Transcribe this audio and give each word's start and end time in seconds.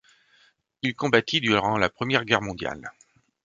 Il 0.81 0.95
combattit 0.95 1.41
durant 1.41 1.77
la 1.77 1.87
Première 1.87 2.25
Guerre 2.25 2.41
mondiale. 2.41 2.91